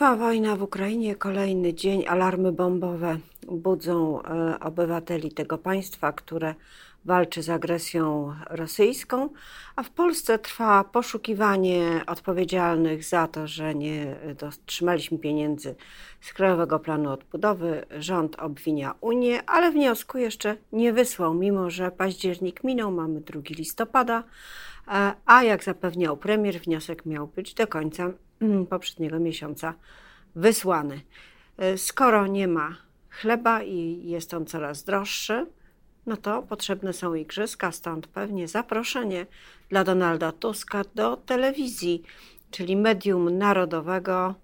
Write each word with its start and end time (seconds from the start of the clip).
Trwa 0.00 0.16
wojna 0.16 0.56
w 0.56 0.62
Ukrainie, 0.62 1.16
kolejny 1.16 1.74
dzień. 1.74 2.04
Alarmy 2.08 2.52
bombowe 2.52 3.18
budzą 3.46 4.22
e, 4.22 4.60
obywateli 4.60 5.32
tego 5.32 5.58
państwa, 5.58 6.12
które 6.12 6.54
walczy 7.04 7.42
z 7.42 7.50
agresją 7.50 8.34
rosyjską, 8.50 9.28
a 9.76 9.82
w 9.82 9.90
Polsce 9.90 10.38
trwa 10.38 10.84
poszukiwanie 10.84 12.02
odpowiedzialnych 12.06 13.04
za 13.04 13.26
to, 13.26 13.46
że 13.46 13.74
nie 13.74 14.16
dotrzymaliśmy 14.38 15.18
pieniędzy 15.18 15.74
z 16.20 16.32
Krajowego 16.32 16.78
Planu 16.78 17.10
Odbudowy. 17.10 17.86
Rząd 17.98 18.36
obwinia 18.36 18.94
Unię, 19.00 19.42
ale 19.46 19.70
wniosku 19.70 20.18
jeszcze 20.18 20.56
nie 20.72 20.92
wysłał, 20.92 21.34
mimo 21.34 21.70
że 21.70 21.90
październik 21.90 22.64
minął, 22.64 22.92
mamy 22.92 23.20
2 23.20 23.40
listopada, 23.50 24.24
e, 24.88 25.12
a 25.26 25.42
jak 25.42 25.64
zapewniał 25.64 26.16
premier, 26.16 26.60
wniosek 26.60 27.06
miał 27.06 27.26
być 27.26 27.54
do 27.54 27.66
końca 27.66 28.10
poprzedniego 28.70 29.18
miesiąca 29.18 29.74
wysłany. 30.34 31.00
E, 31.58 31.78
skoro 31.78 32.26
nie 32.26 32.48
ma 32.48 32.76
chleba 33.10 33.62
i 33.62 34.02
jest 34.04 34.34
on 34.34 34.46
coraz 34.46 34.84
droższy, 34.84 35.46
no 36.06 36.16
to 36.16 36.42
potrzebne 36.42 36.92
są 36.92 37.14
igrzyska, 37.14 37.72
stąd 37.72 38.06
pewnie 38.06 38.48
zaproszenie 38.48 39.26
dla 39.68 39.84
Donalda 39.84 40.32
Tuska 40.32 40.82
do 40.94 41.16
telewizji, 41.16 42.02
czyli 42.50 42.76
medium 42.76 43.38
narodowego, 43.38 44.34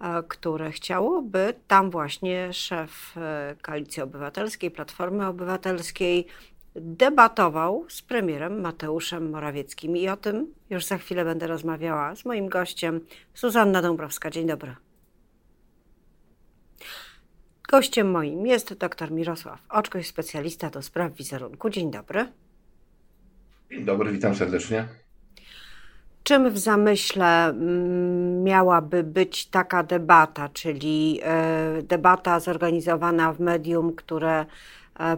e, 0.00 0.22
które 0.28 0.70
chciałoby 0.70 1.54
tam 1.68 1.90
właśnie 1.90 2.52
szef 2.52 3.14
e, 3.16 3.56
Koalicji 3.62 4.02
Obywatelskiej, 4.02 4.70
Platformy 4.70 5.26
Obywatelskiej 5.26 6.26
debatował 6.74 7.84
z 7.88 8.02
premierem 8.02 8.60
Mateuszem 8.60 9.30
Morawieckim. 9.30 9.96
I 9.96 10.08
o 10.08 10.16
tym 10.16 10.54
już 10.70 10.84
za 10.84 10.98
chwilę 10.98 11.24
będę 11.24 11.46
rozmawiała 11.46 12.14
z 12.14 12.24
moim 12.24 12.48
gościem, 12.48 13.00
Zuzanna 13.34 13.82
Dąbrowska. 13.82 14.30
Dzień 14.30 14.46
dobry. 14.46 14.74
Gościem 17.68 18.10
moim 18.10 18.46
jest 18.46 18.74
dr 18.74 19.10
Mirosław 19.10 19.60
Oczkoś, 19.68 20.06
specjalista 20.06 20.70
do 20.70 20.82
spraw 20.82 21.12
wizerunku. 21.12 21.70
Dzień 21.70 21.90
dobry. 21.90 22.26
Dzień 23.70 23.84
dobry, 23.84 24.12
witam 24.12 24.34
serdecznie. 24.34 24.88
Czym 26.22 26.50
w 26.50 26.58
zamyśle 26.58 27.44
mm, 27.48 28.42
miałaby 28.42 29.02
być 29.02 29.46
taka 29.46 29.82
debata, 29.82 30.48
czyli 30.48 31.20
e, 31.22 31.82
debata 31.82 32.40
zorganizowana 32.40 33.32
w 33.32 33.40
medium, 33.40 33.94
które 33.94 34.46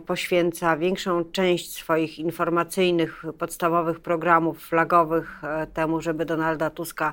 poświęca 0.06 0.76
większą 0.76 1.24
część 1.24 1.72
swoich 1.72 2.18
informacyjnych, 2.18 3.24
podstawowych 3.38 4.00
programów 4.00 4.66
flagowych 4.68 5.44
e, 5.44 5.66
temu, 5.66 6.00
żeby 6.00 6.24
Donalda 6.24 6.70
Tuska 6.70 7.12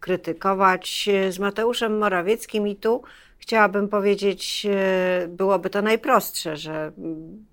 krytykować 0.00 1.08
z 1.30 1.38
Mateuszem 1.38 1.98
Morawieckim 1.98 2.68
i 2.68 2.76
tu 2.76 3.02
chciałabym 3.40 3.88
powiedzieć, 3.88 4.66
e, 4.70 5.28
byłoby 5.28 5.70
to 5.70 5.82
najprostsze, 5.82 6.56
że 6.56 6.92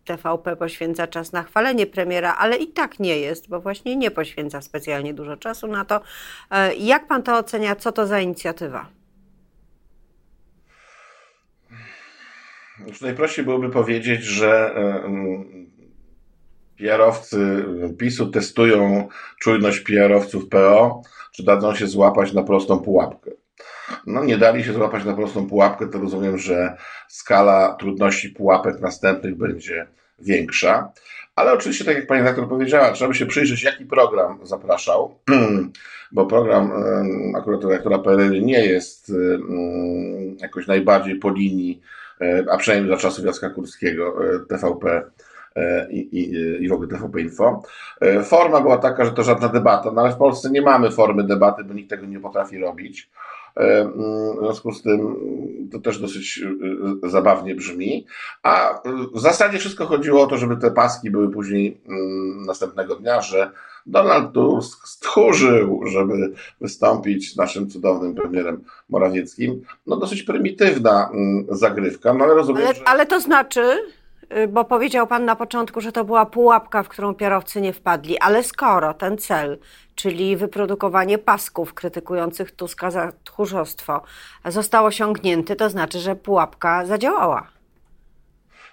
TVP 0.06 0.56
poświęca 0.56 1.08
czas 1.08 1.32
na 1.32 1.44
chwalenie 1.44 1.88
premiera, 1.88 2.36
ale 2.36 2.58
i 2.58 2.68
tak 2.68 3.00
nie 3.00 3.20
jest, 3.20 3.50
bo 3.50 3.60
właśnie 3.60 3.96
nie 3.96 4.12
poświęca 4.12 4.62
specjalnie 4.62 5.14
dużo 5.14 5.38
czasu 5.38 5.68
na 5.68 5.86
to. 5.86 6.02
E, 6.52 6.76
jak 6.76 7.08
pan 7.08 7.24
to 7.24 7.38
ocenia? 7.38 7.76
Co 7.76 7.92
to 7.92 8.08
za 8.08 8.20
inicjatywa? 8.20 8.97
Już 12.86 13.02
najprościej 13.02 13.46
byłoby 13.46 13.70
powiedzieć, 13.70 14.24
że 14.24 14.76
PR-owcy 16.78 17.66
PiSu 18.00 18.28
testują 18.32 19.08
czujność 19.40 19.80
PR-owców 19.80 20.50
PO, 20.50 21.02
czy 21.32 21.44
dadzą 21.44 21.76
się 21.76 21.88
złapać 21.88 22.34
na 22.34 22.44
prostą 22.44 22.80
pułapkę. 22.80 23.32
No 24.06 24.24
nie 24.24 24.38
dali 24.38 24.64
się 24.64 24.74
złapać 24.74 25.06
na 25.06 25.14
prostą 25.14 25.48
pułapkę, 25.48 25.88
to 25.88 26.00
rozumiem, 26.00 26.38
że 26.38 26.78
skala 27.08 27.76
trudności 27.80 28.30
pułapek 28.30 28.80
następnych 28.80 29.36
będzie 29.36 29.88
większa. 30.20 30.92
Ale 31.36 31.54
oczywiście, 31.54 31.86
tak 31.86 31.96
jak 31.96 32.08
pani 32.08 32.22
redaktor 32.22 32.50
powiedziała, 32.50 32.92
trzeba 32.92 33.10
by 33.10 33.16
się 33.16 33.26
przyjrzeć, 33.26 33.64
jaki 33.64 33.86
program 33.86 34.40
zapraszał, 34.44 35.20
bo 36.12 36.26
program 36.26 36.72
akurat 37.38 37.64
redaktora 37.64 38.00
PRL 38.00 38.46
nie 38.46 38.66
jest 38.66 39.12
jakoś 40.42 40.68
najbardziej 40.68 41.16
po 41.16 41.32
linii, 41.32 41.82
a 42.52 42.58
przynajmniej 42.58 42.96
za 42.96 43.02
czasów 43.02 43.26
Jacka 43.26 43.50
Kurskiego, 43.50 44.16
e, 44.36 44.40
TVP 44.40 45.04
e, 45.56 45.92
i, 45.92 46.20
i, 46.20 46.34
i 46.64 46.70
w 46.70 46.74
ogóle 46.74 46.88
TVP 46.90 47.22
Info. 47.22 47.64
Forma 48.24 48.62
była 48.62 48.78
taka, 48.78 49.06
że 49.06 49.12
to 49.12 49.24
żadna 49.24 49.48
debata, 49.48 49.92
no 49.92 50.02
ale 50.02 50.12
w 50.12 50.18
Polsce 50.18 50.50
nie 50.50 50.62
mamy 50.62 50.92
formy 50.92 51.24
debaty, 51.24 51.64
bo 51.64 51.74
nikt 51.74 51.90
tego 51.90 52.06
nie 52.06 52.20
potrafi 52.20 52.58
robić. 52.58 53.10
E, 53.58 53.82
mm, 53.82 54.36
w 54.36 54.40
związku 54.40 54.72
z 54.72 54.82
tym 54.82 55.16
to 55.72 55.80
też 55.80 56.00
dosyć 56.00 56.44
e, 57.04 57.10
zabawnie 57.10 57.56
brzmi. 57.56 58.06
A 58.44 58.82
w 59.14 59.20
zasadzie 59.20 59.60
wszystko 59.60 59.86
chodziło 59.86 60.24
o 60.24 60.28
to, 60.28 60.38
żeby 60.38 60.58
te 60.58 60.72
paski 60.72 61.12
były 61.12 61.32
później 61.32 61.82
mm, 61.88 62.46
następnego 62.46 62.96
dnia, 62.96 63.22
że 63.22 63.52
Donald 63.88 64.34
Tusk 64.34 64.88
stchórzył, 64.88 65.82
żeby 65.88 66.34
wystąpić 66.62 67.34
z 67.34 67.38
naszym 67.38 67.70
cudownym 67.70 68.16
premierem 68.16 68.64
Morawieckim. 68.90 69.62
No 69.88 69.98
dosyć 69.98 70.24
prymitywna 70.24 71.10
mm, 71.14 71.46
zagrywka, 71.50 72.14
no 72.14 72.26
ale 72.26 72.34
rozumiem, 72.34 72.64
ale, 72.66 72.76
że... 72.76 72.88
ale 72.88 73.06
to 73.06 73.20
znaczy, 73.20 73.78
y, 74.38 74.48
bo 74.48 74.66
powiedział 74.66 75.08
Pan 75.08 75.26
na 75.26 75.36
początku, 75.36 75.82
że 75.82 75.92
to 75.92 76.06
była 76.06 76.26
pułapka, 76.26 76.84
w 76.84 76.88
którą 76.88 77.16
pierowcy 77.16 77.62
nie 77.62 77.74
wpadli, 77.74 78.20
ale 78.20 78.44
skoro 78.44 78.94
ten 78.94 79.18
cel 79.18 79.58
czyli 79.98 80.38
wyprodukowanie 80.38 81.18
pasków 81.18 81.74
krytykujących 81.74 82.52
Tuska 82.52 82.92
za 82.92 83.12
tchórzostwo, 83.24 84.02
został 84.46 84.86
osiągnięty, 84.86 85.56
to 85.56 85.70
znaczy, 85.70 86.00
że 86.00 86.16
pułapka 86.16 86.86
zadziałała. 86.86 87.48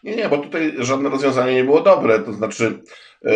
Nie, 0.04 0.16
nie, 0.16 0.28
bo 0.28 0.38
tutaj 0.38 0.74
żadne 0.78 1.08
rozwiązanie 1.08 1.54
nie 1.54 1.64
było 1.64 1.80
dobre. 1.80 2.18
To 2.18 2.32
znaczy, 2.32 2.78
yy, 3.22 3.32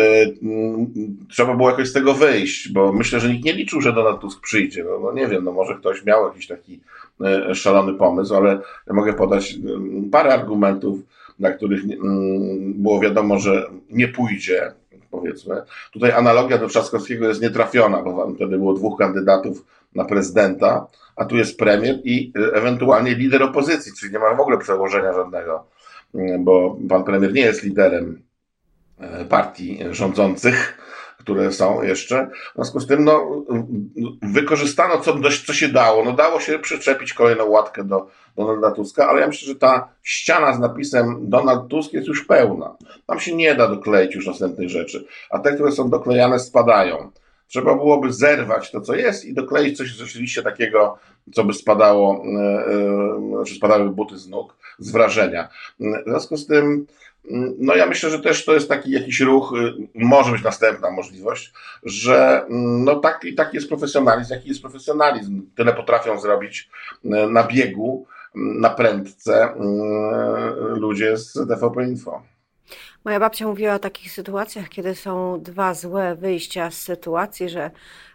trzeba 1.29 1.55
było 1.55 1.69
jakoś 1.69 1.87
z 1.87 1.93
tego 1.93 2.13
wyjść, 2.13 2.71
bo 2.71 2.93
myślę, 2.93 3.19
że 3.19 3.29
nikt 3.29 3.45
nie 3.45 3.53
liczył, 3.53 3.81
że 3.81 3.93
Donald 3.93 4.21
Tusk 4.21 4.41
przyjdzie. 4.41 4.83
No, 4.83 4.99
no 4.99 5.13
nie 5.13 5.27
wiem, 5.27 5.43
no 5.43 5.51
może 5.51 5.75
ktoś 5.75 6.05
miał 6.05 6.27
jakiś 6.27 6.47
taki 6.47 6.79
yy, 7.19 7.55
szalony 7.55 7.93
pomysł, 7.93 8.35
ale 8.35 8.59
ja 8.87 8.93
mogę 8.93 9.13
podać 9.13 9.53
yy, 9.53 9.79
parę 10.11 10.33
argumentów, 10.33 10.99
dla 11.39 11.51
których 11.51 11.81
było 12.59 12.99
wiadomo, 12.99 13.39
że 13.39 13.69
nie 13.89 14.07
pójdzie 14.07 14.73
powiedzmy. 15.11 15.61
Tutaj 15.91 16.11
analogia 16.11 16.57
do 16.57 16.67
Trzaskowskiego 16.67 17.27
jest 17.27 17.41
nietrafiona, 17.41 18.01
bo 18.01 18.31
wtedy 18.35 18.57
było 18.57 18.73
dwóch 18.73 18.99
kandydatów 18.99 19.65
na 19.95 20.05
prezydenta, 20.05 20.87
a 21.15 21.25
tu 21.25 21.37
jest 21.37 21.57
premier 21.57 21.99
i 22.03 22.31
y, 22.37 22.53
ewentualnie 22.53 23.15
lider 23.15 23.43
opozycji, 23.43 23.91
czyli 23.99 24.13
nie 24.13 24.19
ma 24.19 24.35
w 24.35 24.39
ogóle 24.39 24.57
przełożenia 24.57 25.13
żadnego, 25.13 25.65
bo 26.39 26.77
pan 26.89 27.03
premier 27.03 27.33
nie 27.33 27.41
jest 27.41 27.63
liderem 27.63 28.21
y, 29.21 29.25
partii 29.25 29.79
rządzących, 29.91 30.77
które 31.19 31.51
są 31.51 31.81
jeszcze. 31.81 32.29
W 32.51 32.55
związku 32.55 32.79
z 32.79 32.87
tym 32.87 33.03
no, 33.03 33.45
wykorzystano 34.21 34.99
co, 34.99 35.15
co 35.47 35.53
się 35.53 35.69
dało. 35.69 36.05
No, 36.05 36.13
dało 36.13 36.39
się 36.39 36.59
przyczepić 36.59 37.13
kolejną 37.13 37.45
łatkę 37.45 37.83
do 37.83 38.07
Donalda 38.35 38.71
Tuska, 38.71 39.07
ale 39.07 39.21
ja 39.21 39.27
myślę, 39.27 39.47
że 39.47 39.55
ta 39.55 39.89
ściana 40.03 40.53
z 40.53 40.59
napisem 40.59 41.29
Donald 41.29 41.67
Tusk 41.67 41.93
jest 41.93 42.07
już 42.07 42.25
pełna. 42.25 42.75
Tam 43.07 43.19
się 43.19 43.35
nie 43.35 43.55
da 43.55 43.67
dokleić 43.67 44.15
już 44.15 44.27
następnych 44.27 44.69
rzeczy, 44.69 45.05
a 45.29 45.39
te, 45.39 45.53
które 45.53 45.71
są 45.71 45.89
doklejane, 45.89 46.39
spadają. 46.39 47.11
Trzeba 47.47 47.75
byłoby 47.75 48.13
zerwać 48.13 48.71
to, 48.71 48.81
co 48.81 48.95
jest 48.95 49.25
i 49.25 49.33
dokleić 49.33 49.77
coś 49.77 49.87
rzeczywiście 49.87 50.43
takiego, 50.43 50.97
co 51.33 51.43
by 51.43 51.53
spadało, 51.53 52.23
yy, 52.25 53.35
znaczy 53.35 53.55
spadały 53.55 53.89
buty 53.89 54.17
z 54.17 54.29
nóg, 54.29 54.55
z 54.79 54.91
wrażenia. 54.91 55.47
W 55.79 56.09
związku 56.09 56.37
z 56.37 56.47
tym, 56.47 56.87
no 57.59 57.75
ja 57.75 57.85
myślę, 57.85 58.09
że 58.09 58.19
też 58.19 58.45
to 58.45 58.53
jest 58.53 58.69
taki 58.69 58.91
jakiś 58.91 59.19
ruch, 59.19 59.53
może 59.95 60.31
być 60.31 60.43
następna 60.43 60.91
możliwość, 60.91 61.53
że 61.83 62.45
no 62.49 62.95
taki, 62.95 63.35
taki 63.35 63.57
jest 63.57 63.69
profesjonalizm, 63.69 64.33
jaki 64.33 64.49
jest 64.49 64.61
profesjonalizm. 64.61 65.41
Tyle 65.55 65.73
potrafią 65.73 66.19
zrobić 66.19 66.69
y, 67.05 67.09
na 67.09 67.43
biegu, 67.43 68.05
na 68.35 68.69
prędce 68.69 69.53
ludzie 70.59 71.17
z 71.17 71.33
TVP 71.33 71.83
Info. 71.83 72.21
Moja 73.05 73.19
babcia 73.19 73.47
mówiła 73.47 73.73
o 73.73 73.79
takich 73.79 74.11
sytuacjach, 74.11 74.69
kiedy 74.69 74.95
są 74.95 75.41
dwa 75.41 75.73
złe 75.73 76.15
wyjścia 76.15 76.71
z 76.71 76.81
sytuacji, 76.81 77.49
że 77.49 77.71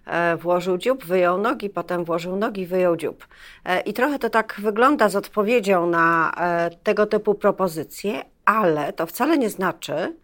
e, 0.06 0.36
włożył 0.36 0.78
dziób, 0.78 1.04
wyjął 1.04 1.38
nogi, 1.38 1.70
potem 1.70 2.04
włożył 2.04 2.36
nogi, 2.36 2.66
wyjął 2.66 2.96
dziób. 2.96 3.26
E, 3.64 3.80
I 3.80 3.92
trochę 3.92 4.18
to 4.18 4.30
tak 4.30 4.54
wygląda 4.58 5.08
z 5.08 5.16
odpowiedzią 5.16 5.86
na 5.86 6.32
e, 6.36 6.70
tego 6.82 7.06
typu 7.06 7.34
propozycje, 7.34 8.24
ale 8.44 8.92
to 8.92 9.06
wcale 9.06 9.38
nie 9.38 9.50
znaczy, 9.50 10.16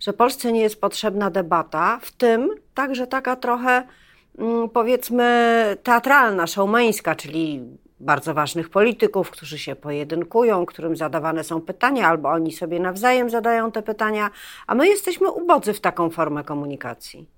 że 0.00 0.12
Polsce 0.12 0.52
nie 0.52 0.60
jest 0.60 0.80
potrzebna 0.80 1.30
debata, 1.30 1.98
w 2.02 2.12
tym 2.12 2.50
także 2.74 3.06
taka 3.06 3.36
trochę 3.36 3.86
mm, 4.38 4.68
powiedzmy 4.68 5.76
teatralna, 5.82 6.46
showmeńska, 6.46 7.14
czyli 7.14 7.60
bardzo 8.00 8.34
ważnych 8.34 8.70
polityków, 8.70 9.30
którzy 9.30 9.58
się 9.58 9.76
pojedynkują, 9.76 10.66
którym 10.66 10.96
zadawane 10.96 11.44
są 11.44 11.60
pytania, 11.60 12.08
albo 12.08 12.28
oni 12.28 12.52
sobie 12.52 12.80
nawzajem 12.80 13.30
zadają 13.30 13.72
te 13.72 13.82
pytania, 13.82 14.30
a 14.66 14.74
my 14.74 14.88
jesteśmy 14.88 15.30
ubodzy 15.30 15.72
w 15.72 15.80
taką 15.80 16.10
formę 16.10 16.44
komunikacji. 16.44 17.28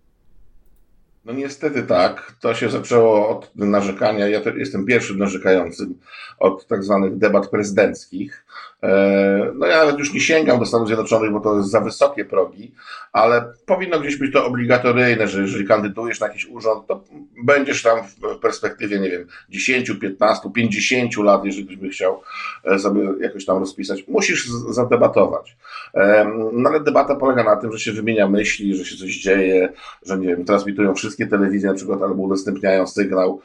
No 1.24 1.32
niestety 1.32 1.82
tak. 1.82 2.32
To 2.40 2.54
się 2.54 2.70
zaczęło 2.70 3.28
od 3.28 3.56
narzekania. 3.56 4.28
Ja 4.28 4.40
jestem 4.56 4.86
pierwszym 4.86 5.18
narzekającym 5.18 5.98
od 6.38 6.66
tak 6.66 6.84
zwanych 6.84 7.18
debat 7.18 7.48
prezydenckich. 7.48 8.46
E, 8.82 9.52
no 9.54 9.66
ja 9.66 9.84
już 9.84 10.12
nie 10.12 10.20
sięgam 10.20 10.58
do 10.58 10.66
Stanów 10.66 10.86
Zjednoczonych, 10.86 11.32
bo 11.32 11.40
to 11.40 11.56
jest 11.56 11.70
za 11.70 11.80
wysokie 11.80 12.24
progi, 12.24 12.74
ale 13.12 13.52
powinno 13.66 14.00
gdzieś 14.00 14.16
być 14.16 14.32
to 14.32 14.46
obligatoryjne, 14.46 15.28
że 15.28 15.40
jeżeli 15.40 15.66
kandydujesz 15.66 16.20
na 16.20 16.26
jakiś 16.26 16.46
urząd, 16.46 16.86
to 16.86 17.04
będziesz 17.44 17.82
tam 17.82 17.98
w 18.04 18.38
perspektywie, 18.38 19.00
nie 19.00 19.10
wiem, 19.10 19.26
10, 19.48 19.92
15, 20.00 20.50
50 20.54 21.16
lat, 21.16 21.44
jeżeli 21.44 21.66
ktoś 21.66 21.76
by 21.76 21.88
chciał 21.88 22.22
e, 22.64 22.78
sobie 22.78 23.02
jakoś 23.20 23.44
tam 23.44 23.58
rozpisać, 23.58 24.04
musisz 24.08 24.48
zadebatować. 24.48 25.56
E, 25.94 26.32
no 26.52 26.70
ale 26.70 26.80
debata 26.80 27.14
polega 27.14 27.44
na 27.44 27.56
tym, 27.56 27.72
że 27.72 27.78
się 27.78 27.92
wymienia 27.92 28.28
myśli, 28.28 28.76
że 28.76 28.84
się 28.84 28.96
coś 28.96 29.16
dzieje, 29.16 29.72
że 30.06 30.18
nie 30.18 30.28
wiem, 30.28 30.44
transmitują 30.44 30.94
wszystkie 30.94 31.26
telewizje 31.26 31.68
na 31.68 31.74
przykład 31.74 32.02
albo 32.02 32.22
udostępniają 32.22 32.86
sygnał. 32.86 33.40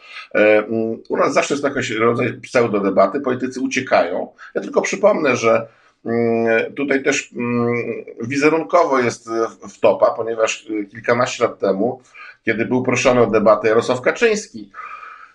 U 1.09 1.17
nas 1.17 1.33
zawsze 1.33 1.53
jest 1.53 1.63
jakaś 1.63 1.91
rodzaj 1.91 2.33
pseudodebaty, 2.33 3.19
politycy 3.19 3.61
uciekają. 3.61 4.27
Ja 4.55 4.61
tylko 4.61 4.81
przypomnę, 4.81 5.24
że 5.33 5.67
mm, 6.05 6.73
tutaj 6.73 7.03
też 7.03 7.33
mm, 7.35 7.75
wizerunkowo 8.21 8.99
jest 8.99 9.29
w 9.69 9.79
topa, 9.79 10.11
ponieważ 10.11 10.67
kilkanaście 10.91 11.43
lat 11.43 11.59
temu, 11.59 12.01
kiedy 12.45 12.65
był 12.65 12.83
proszony 12.83 13.21
o 13.21 13.27
debatę 13.27 13.67
Jarosław 13.67 14.01
Kaczyński 14.01 14.71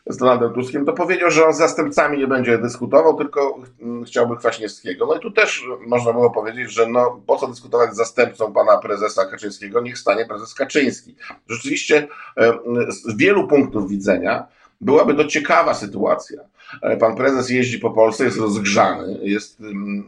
z 0.06 0.16
Donaldem 0.16 0.52
Tuskiem, 0.52 0.84
to 0.84 0.92
powiedział, 0.92 1.30
że 1.30 1.46
on 1.46 1.54
z 1.54 1.58
zastępcami 1.58 2.18
nie 2.18 2.26
będzie 2.26 2.58
dyskutował, 2.58 3.16
tylko 3.16 3.58
mm, 3.82 4.04
chciałby 4.04 4.36
Kwaśniewskiego. 4.36 5.06
No 5.06 5.14
i 5.14 5.20
tu 5.20 5.30
też 5.30 5.64
można 5.86 6.12
było 6.12 6.30
powiedzieć, 6.30 6.72
że 6.72 6.86
no, 6.86 7.20
po 7.26 7.36
co 7.36 7.46
dyskutować 7.46 7.92
z 7.92 7.96
zastępcą 7.96 8.52
pana 8.52 8.78
prezesa 8.78 9.26
Kaczyńskiego, 9.26 9.80
niech 9.80 9.98
stanie 9.98 10.26
prezes 10.26 10.54
Kaczyński. 10.54 11.16
Rzeczywiście 11.48 12.08
e, 12.36 12.52
z 12.88 13.16
wielu 13.16 13.48
punktów 13.48 13.88
widzenia 13.88 14.46
byłaby 14.80 15.14
to 15.14 15.24
ciekawa 15.24 15.74
sytuacja. 15.74 16.40
E, 16.82 16.96
pan 16.96 17.16
prezes 17.16 17.50
jeździ 17.50 17.78
po 17.78 17.90
Polsce, 17.90 18.24
jest 18.24 18.38
rozgrzany, 18.38 19.18
jest 19.22 19.60
mm, 19.60 20.06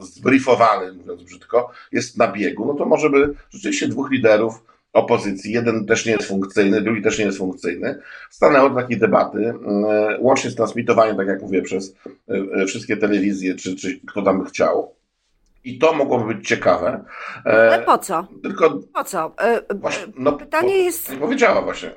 e, 0.00 0.04
zbriefowany, 0.04 0.92
mówiąc 0.92 1.22
brzydko, 1.22 1.70
jest 1.92 2.16
na 2.16 2.32
biegu, 2.32 2.66
no 2.66 2.74
to 2.74 2.84
może 2.84 3.10
by 3.10 3.34
rzeczywiście 3.50 3.88
dwóch 3.88 4.10
liderów 4.10 4.64
opozycji, 4.92 5.52
jeden 5.52 5.86
też 5.86 6.06
nie 6.06 6.12
jest 6.12 6.28
funkcyjny, 6.28 6.80
drugi 6.80 7.02
też 7.02 7.18
nie 7.18 7.24
jest 7.24 7.38
funkcyjny, 7.38 7.98
stanęło 8.30 8.70
do 8.70 8.76
takiej 8.76 8.98
debaty, 8.98 9.38
mm, 9.38 9.84
łącznie 10.18 10.50
z 10.50 10.54
transmitowaniem, 10.54 11.16
tak 11.16 11.26
jak 11.26 11.42
mówię, 11.42 11.62
przez 11.62 11.94
e, 12.28 12.66
wszystkie 12.66 12.96
telewizje, 12.96 13.54
czy, 13.54 13.76
czy 13.76 14.00
kto 14.06 14.22
tam 14.22 14.42
by 14.42 14.48
chciał. 14.48 14.94
I 15.64 15.78
to 15.78 15.92
mogłoby 15.92 16.34
być 16.34 16.48
ciekawe. 16.48 17.04
Ale 17.44 17.82
po 17.82 17.98
co? 17.98 18.26
Tylko. 18.42 18.80
Po 18.94 19.04
co? 19.04 19.34
Właśnie, 19.74 20.12
no, 20.16 20.32
Pytanie 20.32 20.68
po, 20.68 20.74
jest. 20.74 21.10
Nie 21.10 21.16
powiedziała 21.16 21.62
właśnie. 21.62 21.90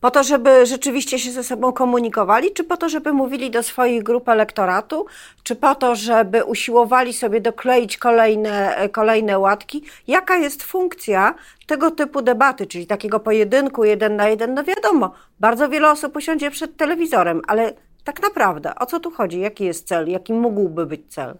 Po 0.00 0.10
to, 0.10 0.22
żeby 0.22 0.66
rzeczywiście 0.66 1.18
się 1.18 1.30
ze 1.30 1.44
sobą 1.44 1.72
komunikowali, 1.72 2.52
czy 2.52 2.64
po 2.64 2.76
to, 2.76 2.88
żeby 2.88 3.12
mówili 3.12 3.50
do 3.50 3.62
swoich 3.62 4.02
grup 4.02 4.28
elektoratu, 4.28 5.06
czy 5.42 5.56
po 5.56 5.74
to, 5.74 5.94
żeby 5.94 6.44
usiłowali 6.44 7.12
sobie 7.12 7.40
dokleić 7.40 7.98
kolejne, 7.98 8.88
kolejne 8.92 9.38
łatki? 9.38 9.82
Jaka 10.06 10.36
jest 10.36 10.62
funkcja 10.62 11.34
tego 11.66 11.90
typu 11.90 12.22
debaty, 12.22 12.66
czyli 12.66 12.86
takiego 12.86 13.20
pojedynku 13.20 13.84
jeden 13.84 14.16
na 14.16 14.28
jeden? 14.28 14.54
No 14.54 14.64
wiadomo, 14.64 15.12
bardzo 15.40 15.68
wiele 15.68 15.90
osób 15.90 16.16
usiądzie 16.16 16.50
przed 16.50 16.76
telewizorem, 16.76 17.42
ale 17.46 17.72
tak 18.04 18.22
naprawdę 18.22 18.74
o 18.74 18.86
co 18.86 19.00
tu 19.00 19.10
chodzi? 19.10 19.40
Jaki 19.40 19.64
jest 19.64 19.88
cel? 19.88 20.08
Jaki 20.08 20.32
mógłby 20.32 20.86
być 20.86 21.00
cel? 21.08 21.34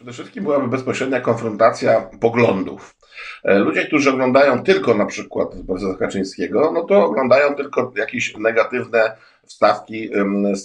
Przede 0.00 0.12
wszystkim 0.12 0.44
byłaby 0.44 0.68
bezpośrednia 0.68 1.20
konfrontacja 1.20 2.10
poglądów. 2.20 2.96
E, 3.44 3.58
ludzie, 3.58 3.86
którzy 3.86 4.10
oglądają 4.10 4.62
tylko 4.62 4.94
na 4.94 5.06
przykład 5.06 5.48
prezesa 5.66 5.94
Kaczyńskiego, 5.94 6.70
no 6.74 6.84
to 6.84 7.04
oglądają 7.04 7.54
tylko 7.54 7.92
jakieś 7.96 8.36
negatywne 8.36 9.16
wstawki 9.46 10.10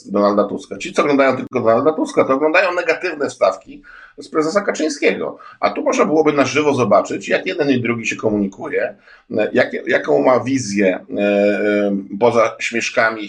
Donalda 0.05 0.43
Tuska. 0.43 0.77
Ci, 0.77 0.93
co 0.93 1.01
oglądają 1.01 1.37
tylko 1.37 1.59
Donalda 1.59 1.93
Tuska, 1.93 2.25
to 2.25 2.33
oglądają 2.33 2.73
negatywne 2.73 3.29
wstawki 3.29 3.83
z 4.17 4.29
prezesa 4.29 4.61
Kaczyńskiego. 4.61 5.37
A 5.59 5.69
tu 5.69 5.83
można 5.83 6.05
byłoby 6.05 6.33
na 6.33 6.45
żywo 6.45 6.73
zobaczyć, 6.73 7.29
jak 7.29 7.45
jeden 7.45 7.69
i 7.69 7.81
drugi 7.81 8.07
się 8.07 8.15
komunikuje, 8.15 8.95
jak, 9.53 9.87
jaką 9.87 10.23
ma 10.23 10.39
wizję 10.39 11.05
e, 11.17 11.21
e, 11.21 11.97
poza 12.19 12.55
śmieszkami, 12.59 13.27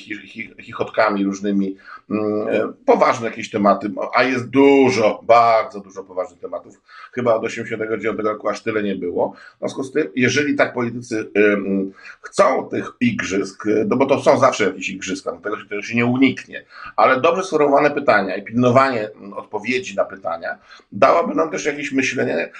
chichotkami 0.60 1.24
różnymi, 1.24 1.76
mm, 2.10 2.48
e, 2.48 2.72
poważne 2.86 3.26
jakieś 3.26 3.50
tematy, 3.50 3.90
a 4.14 4.22
jest 4.22 4.48
dużo, 4.48 5.20
bardzo 5.22 5.80
dużo 5.80 6.04
poważnych 6.04 6.40
tematów. 6.40 6.80
Chyba 7.12 7.34
od 7.34 7.44
89 7.44 8.18
roku 8.24 8.48
aż 8.48 8.62
tyle 8.62 8.82
nie 8.82 8.96
było. 8.96 9.34
W 9.56 9.58
związku 9.58 9.84
z 9.84 9.92
tym, 9.92 10.08
jeżeli 10.16 10.54
tak 10.54 10.74
politycy 10.74 11.30
chcą 12.20 12.68
tych 12.68 12.92
igrzysk, 13.00 13.64
no 13.86 13.96
bo 13.96 14.06
to 14.06 14.20
są 14.20 14.38
zawsze 14.38 14.64
jakieś 14.64 14.88
igrzyska, 14.88 15.32
no 15.32 15.38
tego, 15.38 15.56
tego 15.68 15.82
się 15.82 15.96
nie 15.96 16.06
uniknie, 16.06 16.64
ale 16.96 17.20
dobrze 17.20 17.42
sformułowane 17.42 17.90
pytania 17.90 18.36
i 18.36 18.42
pilnowanie 18.42 19.10
odpowiedzi 19.36 19.96
na 19.96 20.04
pytania 20.04 20.58
dałaby 20.92 21.34
nam 21.34 21.50
też 21.50 21.64
jakieś 21.64 21.92
myślenie, 21.92 22.50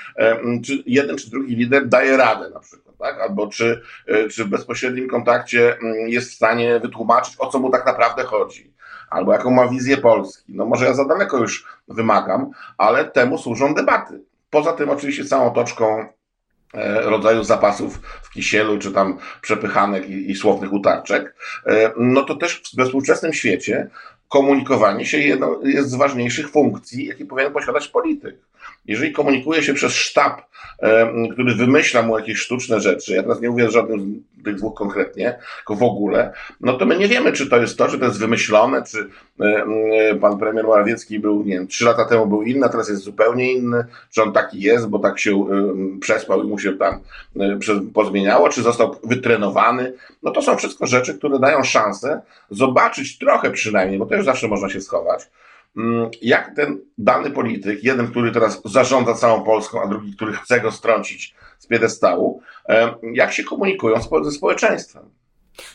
czy 0.65 0.83
jeden 0.87 1.17
czy 1.17 1.31
drugi 1.31 1.57
lider 1.57 1.89
daje 1.89 2.17
radę 2.17 2.51
na 2.51 2.61
przykład, 2.61 2.97
tak? 2.99 3.21
albo 3.21 3.47
czy, 3.47 3.81
e, 4.07 4.29
czy 4.29 4.45
w 4.45 4.49
bezpośrednim 4.49 5.09
kontakcie 5.09 5.77
jest 6.07 6.31
w 6.31 6.35
stanie 6.35 6.81
wytłumaczyć, 6.81 7.35
o 7.39 7.47
co 7.47 7.59
mu 7.59 7.71
tak 7.71 7.87
naprawdę 7.87 8.25
chodzi 8.25 8.77
albo 9.11 9.33
jaką 9.33 9.51
ma 9.51 9.69
wizję 9.69 9.97
Polski. 9.97 10.55
No 10.55 10.67
może 10.67 10.85
ja 10.85 10.95
za 10.95 11.05
daleko 11.05 11.39
już 11.39 11.67
wymagam, 11.89 12.51
ale 12.79 13.05
temu 13.05 13.39
służą 13.39 13.75
debaty. 13.75 14.21
Poza 14.51 14.73
tym 14.73 14.91
oczywiście 14.91 15.25
całą 15.25 15.51
toczką 15.51 16.07
e, 16.75 17.01
rodzaju 17.03 17.45
zapasów 17.45 17.99
w 18.23 18.31
kisielu, 18.31 18.79
czy 18.79 18.93
tam 18.93 19.19
przepychanek 19.41 20.09
i, 20.09 20.31
i 20.31 20.37
słownych 20.37 20.73
utarczek, 20.73 21.37
e, 21.67 21.93
no 21.97 22.23
to 22.23 22.37
też 22.37 22.62
we 22.77 22.85
współczesnym 22.85 23.33
świecie 23.33 23.91
komunikowanie 24.28 25.06
się 25.06 25.19
jest 25.62 25.90
z 25.90 25.94
ważniejszych 25.94 26.50
funkcji, 26.50 27.06
jakie 27.06 27.25
powinien 27.25 27.52
posiadać 27.52 27.88
polityk. 27.88 28.37
Jeżeli 28.87 29.12
komunikuje 29.12 29.62
się 29.62 29.75
przez 29.75 29.93
sztab, 29.93 30.43
który 31.32 31.55
wymyśla 31.55 32.02
mu 32.02 32.19
jakieś 32.19 32.38
sztuczne 32.38 32.81
rzeczy, 32.81 33.14
ja 33.14 33.23
teraz 33.23 33.40
nie 33.40 33.50
mówię 33.50 33.70
żadnym 33.70 34.23
z 34.40 34.44
tych 34.44 34.55
dwóch 34.55 34.75
konkretnie, 34.75 35.38
tylko 35.56 35.75
w 35.75 35.82
ogóle, 35.82 36.32
no 36.61 36.73
to 36.73 36.87
my 36.87 36.99
nie 36.99 37.08
wiemy, 37.08 37.32
czy 37.32 37.50
to 37.50 37.56
jest 37.61 37.78
to, 37.78 37.88
czy 37.88 37.99
to 37.99 38.05
jest 38.05 38.19
wymyślone, 38.19 38.82
czy 38.82 39.08
pan 40.20 40.38
premier 40.38 40.64
Morawiecki 40.64 41.19
był, 41.19 41.44
nie 41.44 41.55
wiem, 41.55 41.67
trzy 41.67 41.84
lata 41.84 42.05
temu 42.05 42.26
był 42.26 42.43
inny, 42.43 42.67
a 42.67 42.69
teraz 42.69 42.88
jest 42.88 43.02
zupełnie 43.02 43.52
inny, 43.52 43.84
czy 44.11 44.23
on 44.23 44.32
taki 44.32 44.61
jest, 44.61 44.88
bo 44.88 44.99
tak 44.99 45.19
się 45.19 45.46
przespał 46.00 46.44
i 46.44 46.46
mu 46.46 46.58
się 46.58 46.73
tam 46.73 47.00
pozmieniało, 47.94 48.49
czy 48.49 48.62
został 48.62 48.96
wytrenowany. 49.05 49.93
No 50.23 50.31
to 50.31 50.43
są 50.43 50.56
wszystko 50.56 50.87
rzeczy, 50.87 51.14
które 51.19 51.38
dają 51.38 51.64
szansę 51.64 52.20
zobaczyć 52.50 53.19
trochę 53.19 53.50
przynajmniej, 53.50 53.99
bo 53.99 54.06
też 54.17 54.25
zawsze 54.25 54.49
można 54.49 54.69
się 54.69 54.81
schować, 54.81 55.29
Mm, 55.77 56.11
jak 56.23 56.55
ten 56.57 56.81
dany 56.99 57.31
polityk, 57.31 57.85
jeden, 57.85 58.11
który 58.11 58.33
teraz 58.33 58.62
zarządza 58.64 59.14
całą 59.14 59.45
Polską, 59.45 59.83
a 59.83 59.87
drugi, 59.87 60.17
który 60.17 60.33
chce 60.33 60.61
go 60.61 60.73
strącić 60.73 61.35
z 61.59 61.67
piedestału, 61.67 62.43
jak 63.12 63.33
się 63.33 63.45
komunikują 63.45 63.97
ze 64.23 64.31
społeczeństwem. 64.31 65.02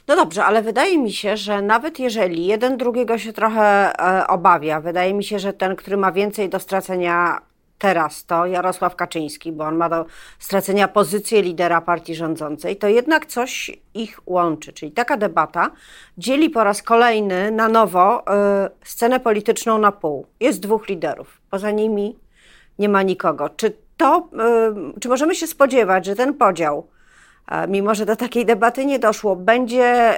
No 0.07 0.15
dobrze, 0.15 0.45
ale 0.45 0.61
wydaje 0.61 0.99
mi 0.99 1.13
się, 1.13 1.37
że 1.37 1.61
nawet 1.61 1.99
jeżeli 1.99 2.45
jeden 2.45 2.77
drugiego 2.77 3.17
się 3.17 3.33
trochę 3.33 3.93
e, 3.99 4.27
obawia, 4.27 4.81
wydaje 4.81 5.13
mi 5.13 5.23
się, 5.23 5.39
że 5.39 5.53
ten, 5.53 5.75
który 5.75 5.97
ma 5.97 6.11
więcej 6.11 6.49
do 6.49 6.59
stracenia 6.59 7.41
teraz 7.81 8.25
to 8.25 8.45
Jarosław 8.45 8.95
Kaczyński, 8.95 9.51
bo 9.51 9.63
on 9.63 9.75
ma 9.75 9.89
do 9.89 10.05
stracenia 10.39 10.87
pozycję 10.87 11.41
lidera 11.41 11.81
partii 11.81 12.15
rządzącej, 12.15 12.75
to 12.75 12.87
jednak 12.87 13.25
coś 13.25 13.71
ich 13.93 14.19
łączy. 14.25 14.73
Czyli 14.73 14.91
taka 14.91 15.17
debata 15.17 15.71
dzieli 16.17 16.49
po 16.49 16.63
raz 16.63 16.81
kolejny 16.83 17.51
na 17.51 17.69
nowo 17.69 18.21
y, 18.21 18.23
scenę 18.83 19.19
polityczną 19.19 19.77
na 19.77 19.91
pół. 19.91 20.25
Jest 20.39 20.59
dwóch 20.59 20.89
liderów, 20.89 21.41
poza 21.49 21.71
nimi 21.71 22.19
nie 22.79 22.89
ma 22.89 23.03
nikogo. 23.03 23.49
Czy 23.49 23.73
to, 23.97 24.29
y, 24.95 24.99
czy 24.99 25.09
możemy 25.09 25.35
się 25.35 25.47
spodziewać, 25.47 26.05
że 26.05 26.15
ten 26.15 26.33
podział, 26.33 26.87
y, 27.51 27.67
mimo 27.67 27.95
że 27.95 28.05
do 28.05 28.15
takiej 28.15 28.45
debaty 28.45 28.85
nie 28.85 28.99
doszło, 28.99 29.35
będzie 29.35 30.15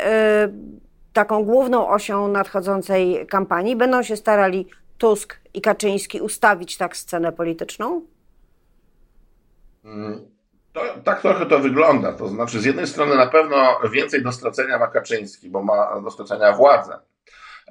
taką 1.13 1.43
główną 1.43 1.89
osią 1.89 2.27
nadchodzącej 2.27 3.27
kampanii? 3.27 3.75
Będą 3.75 4.03
się 4.03 4.17
starali 4.17 4.67
Tusk 4.97 5.39
i 5.53 5.61
Kaczyński 5.61 6.21
ustawić 6.21 6.77
tak 6.77 6.97
scenę 6.97 7.31
polityczną? 7.31 8.01
Mm, 9.85 10.25
to, 10.73 10.81
tak 11.03 11.21
trochę 11.21 11.45
to 11.45 11.59
wygląda. 11.59 12.13
To 12.13 12.27
znaczy, 12.27 12.59
z 12.59 12.65
jednej 12.65 12.87
strony 12.87 13.15
na 13.15 13.27
pewno 13.27 13.79
więcej 13.91 14.23
do 14.23 14.31
stracenia 14.31 14.79
ma 14.79 14.87
Kaczyński, 14.87 15.49
bo 15.49 15.63
ma 15.63 16.01
do 16.01 16.11
stracenia 16.11 16.53
władzę, 16.53 16.99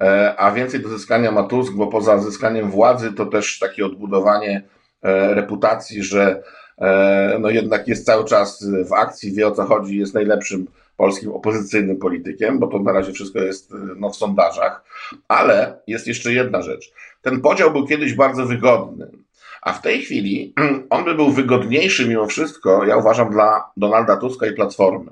e, 0.01 0.35
a 0.37 0.51
więcej 0.51 0.79
do 0.79 0.89
zyskania 0.89 1.31
ma 1.31 1.43
Tusk, 1.43 1.73
bo 1.73 1.87
poza 1.87 2.19
zyskaniem 2.19 2.71
władzy 2.71 3.13
to 3.13 3.25
też 3.25 3.59
takie 3.59 3.85
odbudowanie 3.85 4.63
e, 5.01 5.33
reputacji, 5.33 6.03
że 6.03 6.43
e, 6.77 7.37
no 7.39 7.49
jednak 7.49 7.87
jest 7.87 8.05
cały 8.05 8.25
czas 8.25 8.65
w 8.89 8.93
akcji, 8.93 9.33
wie 9.33 9.47
o 9.47 9.51
co 9.51 9.65
chodzi, 9.65 9.97
jest 9.97 10.13
najlepszym 10.13 10.67
polskim 11.03 11.31
opozycyjnym 11.31 11.97
politykiem, 11.97 12.59
bo 12.59 12.67
to 12.67 12.79
na 12.79 12.91
razie 12.91 13.11
wszystko 13.13 13.39
jest 13.39 13.73
no, 13.95 14.09
w 14.09 14.15
sondażach. 14.15 14.83
Ale 15.27 15.77
jest 15.87 16.07
jeszcze 16.07 16.33
jedna 16.33 16.61
rzecz. 16.61 16.93
Ten 17.21 17.41
podział 17.41 17.71
był 17.71 17.87
kiedyś 17.87 18.13
bardzo 18.13 18.45
wygodny, 18.45 19.07
a 19.61 19.73
w 19.73 19.81
tej 19.81 20.01
chwili 20.01 20.53
on 20.95 21.05
by 21.05 21.15
był 21.15 21.31
wygodniejszy 21.31 22.07
mimo 22.07 22.27
wszystko, 22.27 22.85
ja 22.85 22.97
uważam, 22.97 23.31
dla 23.31 23.71
Donalda 23.77 24.17
Tuska 24.17 24.47
i 24.47 24.53
Platformy. 24.53 25.11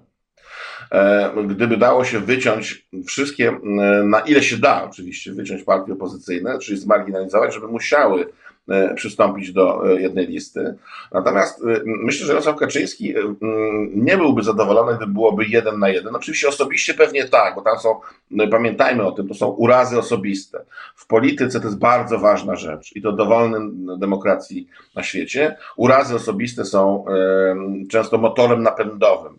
Gdyby 1.47 1.77
dało 1.77 2.05
się 2.05 2.19
wyciąć 2.19 2.87
wszystkie, 3.07 3.59
na 4.03 4.19
ile 4.19 4.43
się 4.43 4.57
da 4.57 4.83
oczywiście, 4.83 5.33
wyciąć 5.33 5.63
partie 5.63 5.93
opozycyjne, 5.93 6.59
czyli 6.59 6.77
zmarginalizować, 6.77 7.53
żeby 7.53 7.67
musiały 7.67 8.25
E, 8.25 8.50
przystąpić 8.95 9.53
do 9.53 9.91
e, 9.91 10.01
jednej 10.01 10.27
listy. 10.27 10.75
Natomiast 11.11 11.61
e, 11.61 11.81
myślę, 11.85 12.25
że 12.25 12.33
Jarosław 12.33 12.55
Kaczyński 12.55 13.13
nie 13.95 14.17
byłby 14.17 14.43
zadowolony, 14.43 14.97
gdyby 14.97 15.13
byłoby 15.13 15.45
jeden 15.45 15.79
na 15.79 15.89
jeden. 15.89 16.15
Oczywiście 16.15 16.47
osobiście 16.47 16.93
pewnie 16.93 17.27
tak, 17.27 17.55
bo 17.55 17.61
tam 17.61 17.79
są, 17.79 17.99
pamiętajmy 18.51 19.03
o 19.03 19.11
tym, 19.11 19.27
to 19.27 19.33
są 19.33 19.47
urazy 19.47 19.99
osobiste. 19.99 20.65
W 20.95 21.07
polityce 21.07 21.59
to 21.59 21.65
jest 21.65 21.79
bardzo 21.79 22.19
ważna 22.19 22.55
rzecz 22.55 22.95
i 22.95 23.01
to 23.01 23.11
dowolnej 23.11 23.61
demokracji 23.97 24.67
na 24.95 25.03
świecie. 25.03 25.57
Urazy 25.75 26.15
osobiste 26.15 26.65
są 26.65 27.05
często 27.89 28.17
motorem 28.17 28.63
napędowym 28.63 29.37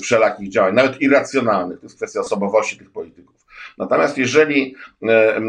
wszelakich 0.00 0.48
działań, 0.48 0.74
nawet 0.74 1.02
irracjonalnych. 1.02 1.80
To 1.80 1.86
jest 1.86 1.96
kwestia 1.96 2.20
osobowości 2.20 2.78
tych 2.78 2.90
polityków. 2.90 3.33
Natomiast 3.78 4.18
jeżeli 4.18 4.74
e, 5.02 5.40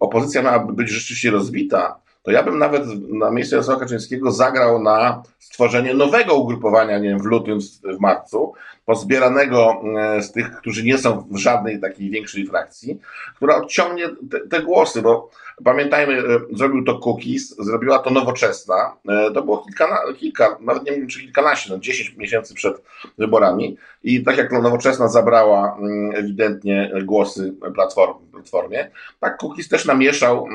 opozycja 0.00 0.42
miałaby 0.42 0.72
być 0.72 0.88
rzeczywiście 0.88 1.30
rozbita, 1.30 2.00
to 2.22 2.30
ja 2.30 2.42
bym 2.42 2.58
nawet 2.58 2.84
na 3.08 3.30
miejscu 3.30 3.54
Jarosława 3.54 3.80
Kaczyńskiego 3.80 4.32
zagrał 4.32 4.82
na 4.82 5.22
stworzenie 5.38 5.94
nowego 5.94 6.34
ugrupowania, 6.34 6.98
nie 6.98 7.08
wiem, 7.08 7.18
w 7.18 7.24
lutym, 7.24 7.58
w 7.84 8.00
marcu, 8.00 8.52
pozbieranego 8.90 9.82
e, 9.98 10.22
z 10.22 10.32
tych, 10.32 10.50
którzy 10.50 10.84
nie 10.84 10.98
są 10.98 11.26
w 11.30 11.36
żadnej 11.36 11.80
takiej 11.80 12.10
większej 12.10 12.46
frakcji, 12.46 13.00
która 13.36 13.56
odciągnie 13.56 14.08
te, 14.30 14.40
te 14.40 14.62
głosy, 14.62 15.02
bo 15.02 15.30
pamiętajmy, 15.64 16.18
e, 16.18 16.40
zrobił 16.52 16.84
to 16.84 16.98
Cookies, 16.98 17.56
zrobiła 17.58 17.98
to 17.98 18.10
Nowoczesna, 18.10 18.96
e, 19.08 19.30
to 19.30 19.42
było 19.42 19.58
kilka, 19.58 19.98
kilka 20.18 20.56
nawet 20.60 20.84
nie 20.84 20.92
wiem 20.92 21.08
czy 21.08 21.20
kilkanaście, 21.20 21.72
no 21.72 21.78
10 21.78 22.16
miesięcy 22.16 22.54
przed 22.54 22.82
wyborami 23.18 23.76
i 24.02 24.24
tak 24.24 24.36
jak 24.36 24.52
Nowoczesna 24.52 25.08
zabrała 25.08 25.76
mm, 25.78 26.16
ewidentnie 26.16 26.92
głosy 27.04 27.54
Platformie, 27.74 28.90
tak 29.20 29.38
Cookies 29.42 29.68
też 29.68 29.84
namieszał 29.84 30.46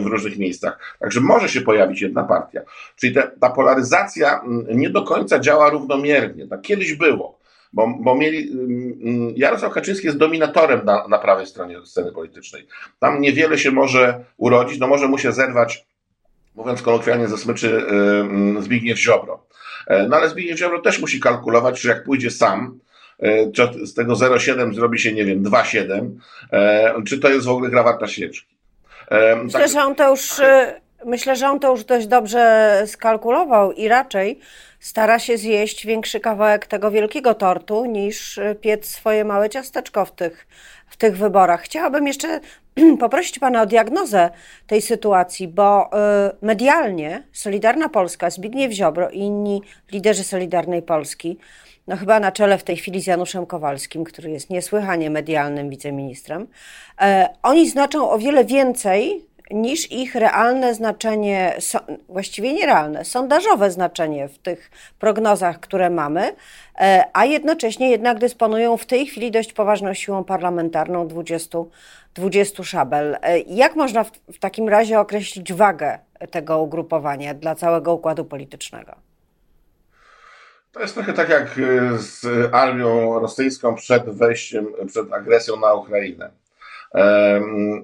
w 0.00 0.06
różnych 0.06 0.38
miejscach. 0.38 0.96
Także 0.98 1.20
może 1.20 1.48
się 1.48 1.60
pojawić 1.60 2.02
jedna 2.02 2.24
partia. 2.24 2.60
Czyli 2.96 3.14
te, 3.14 3.30
ta 3.40 3.50
polaryzacja 3.50 4.40
mm, 4.40 4.66
nie 4.68 4.90
do 4.90 5.02
końca 5.02 5.38
działa 5.38 5.70
równomiernie. 5.70 6.46
Tak 6.46 6.62
kiedyś 6.62 6.94
było. 6.94 7.43
Bo, 7.74 7.94
bo 8.00 8.14
mieli, 8.14 8.52
mm, 8.52 8.98
mm, 9.02 9.32
Jarosław 9.36 9.72
Kaczyński 9.72 10.06
jest 10.06 10.18
dominatorem 10.18 10.84
na, 10.84 11.08
na 11.08 11.18
prawej 11.18 11.46
stronie 11.46 11.86
sceny 11.86 12.12
politycznej. 12.12 12.66
Tam 12.98 13.20
niewiele 13.20 13.58
się 13.58 13.70
może 13.70 14.24
urodzić, 14.36 14.78
no 14.78 14.86
może 14.86 15.08
mu 15.08 15.18
się 15.18 15.32
zerwać, 15.32 15.86
mówiąc 16.54 16.82
kolokwialnie, 16.82 17.28
ze 17.28 17.38
smyczy 17.38 17.84
yy, 18.54 18.62
Zbigniew 18.62 18.98
Ziobro. 18.98 19.46
E, 19.86 20.08
no 20.08 20.16
ale 20.16 20.28
Zbigniew 20.28 20.58
Ziobro 20.58 20.80
też 20.80 21.00
musi 21.00 21.20
kalkulować, 21.20 21.80
czy 21.80 21.88
jak 21.88 22.04
pójdzie 22.04 22.30
sam, 22.30 22.78
e, 23.18 23.52
czy 23.52 23.86
z 23.86 23.94
tego 23.94 24.12
0,7 24.12 24.74
zrobi 24.74 24.98
się, 24.98 25.12
nie 25.12 25.24
wiem, 25.24 25.42
2,7, 25.42 26.10
e, 26.52 26.94
czy 27.06 27.18
to 27.18 27.28
jest 27.28 27.46
w 27.46 27.50
ogóle 27.50 27.70
gra 27.70 27.82
warta 27.82 28.06
świeczki. 28.06 28.54
Myślę, 29.44 29.60
tak, 29.60 29.70
że 29.70 29.82
on 29.82 29.94
to 29.94 30.10
już, 30.10 30.28
tak. 30.28 30.83
Myślę, 31.06 31.36
że 31.36 31.48
on 31.48 31.60
to 31.60 31.70
już 31.70 31.84
dość 31.84 32.06
dobrze 32.06 32.82
skalkulował 32.86 33.72
i 33.72 33.88
raczej 33.88 34.38
stara 34.80 35.18
się 35.18 35.38
zjeść 35.38 35.86
większy 35.86 36.20
kawałek 36.20 36.66
tego 36.66 36.90
wielkiego 36.90 37.34
tortu 37.34 37.84
niż 37.84 38.40
piec 38.60 38.86
swoje 38.86 39.24
małe 39.24 39.50
ciasteczko 39.50 40.04
w 40.04 40.12
tych, 40.12 40.46
w 40.88 40.96
tych 40.96 41.16
wyborach. 41.16 41.62
Chciałabym 41.62 42.06
jeszcze 42.06 42.40
poprosić 43.00 43.38
Pana 43.38 43.62
o 43.62 43.66
diagnozę 43.66 44.30
tej 44.66 44.82
sytuacji, 44.82 45.48
bo 45.48 45.90
e, 45.92 46.32
medialnie 46.42 47.22
Solidarna 47.32 47.88
Polska, 47.88 48.30
Zbigniew 48.30 48.72
Ziobro 48.72 49.10
i 49.10 49.18
inni 49.18 49.62
liderzy 49.92 50.24
Solidarnej 50.24 50.82
Polski, 50.82 51.38
no 51.86 51.96
chyba 51.96 52.20
na 52.20 52.32
czele 52.32 52.58
w 52.58 52.64
tej 52.64 52.76
chwili 52.76 53.02
z 53.02 53.06
Januszem 53.06 53.46
Kowalskim, 53.46 54.04
który 54.04 54.30
jest 54.30 54.50
niesłychanie 54.50 55.10
medialnym 55.10 55.70
wiceministrem, 55.70 56.46
e, 57.00 57.28
oni 57.42 57.70
znaczą 57.70 58.10
o 58.10 58.18
wiele 58.18 58.44
więcej 58.44 59.26
niż 59.50 59.92
ich 59.92 60.14
realne 60.14 60.74
znaczenie, 60.74 61.56
właściwie 62.08 62.52
nierealne, 62.52 63.04
sondażowe 63.04 63.70
znaczenie 63.70 64.28
w 64.28 64.38
tych 64.38 64.70
prognozach, 64.98 65.60
które 65.60 65.90
mamy, 65.90 66.36
e, 66.78 67.04
a 67.12 67.24
jednocześnie 67.24 67.90
jednak 67.90 68.18
dysponują 68.18 68.76
w 68.76 68.86
tej 68.86 69.06
chwili 69.06 69.30
dość 69.30 69.52
poważną 69.52 69.94
siłą 69.94 70.24
parlamentarną 70.24 71.08
20, 71.08 71.58
20 72.14 72.64
szabel. 72.64 73.16
E, 73.22 73.38
jak 73.38 73.76
można 73.76 74.04
w, 74.04 74.10
w 74.32 74.38
takim 74.38 74.68
razie 74.68 75.00
określić 75.00 75.52
wagę 75.52 75.98
tego 76.30 76.58
ugrupowania 76.58 77.34
dla 77.34 77.54
całego 77.54 77.94
układu 77.94 78.24
politycznego? 78.24 78.94
To 80.72 80.80
jest 80.80 80.94
trochę 80.94 81.12
tak 81.12 81.28
jak 81.28 81.60
z 81.96 82.26
armią 82.54 83.18
rosyjską 83.18 83.74
przed 83.74 84.04
wejściem, 84.04 84.66
przed 84.86 85.12
agresją 85.12 85.60
na 85.60 85.74
Ukrainę 85.74 86.43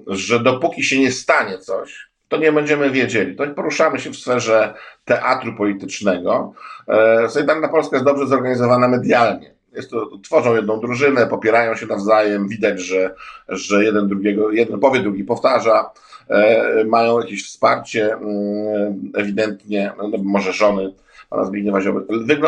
że 0.07 0.39
dopóki 0.39 0.83
się 0.83 0.99
nie 0.99 1.11
stanie 1.11 1.57
coś, 1.57 2.11
to 2.27 2.37
nie 2.37 2.51
będziemy 2.51 2.91
wiedzieli. 2.91 3.35
To 3.35 3.47
poruszamy 3.47 3.99
się 3.99 4.09
w 4.09 4.15
sferze 4.15 4.73
teatru 5.05 5.55
politycznego. 5.55 6.53
E, 6.87 7.29
Solidarna 7.29 7.67
Polska 7.67 7.95
jest 7.95 8.05
dobrze 8.05 8.27
zorganizowana 8.27 8.87
medialnie. 8.87 9.53
Jest 9.73 9.89
to, 9.91 10.17
tworzą 10.23 10.55
jedną 10.55 10.79
drużynę, 10.79 11.27
popierają 11.27 11.75
się 11.75 11.85
nawzajem, 11.85 12.47
widać, 12.47 12.79
że, 12.79 13.15
że 13.49 13.83
jeden 13.83 14.07
drugiego, 14.07 14.51
jeden 14.51 14.79
powie, 14.79 14.99
drugi 14.99 15.23
powtarza, 15.23 15.91
e, 16.29 16.83
mają 16.83 17.19
jakieś 17.19 17.45
wsparcie, 17.45 18.13
mm, 18.13 19.11
ewidentnie, 19.15 19.91
no, 19.97 20.09
może 20.23 20.53
żony 20.53 20.93
pana 21.31 21.45
Zbigniewa 21.45 21.81
Ziobry, 21.81 22.05